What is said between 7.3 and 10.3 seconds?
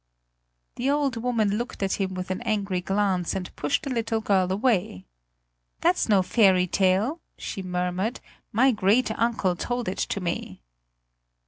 she murmured, "my great uncle told it to